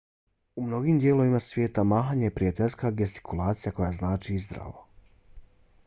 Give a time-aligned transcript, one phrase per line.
[0.55, 4.87] u mnogim dijelovima svijeta mahanje je prijateljska gestikulacija koja znači zdravo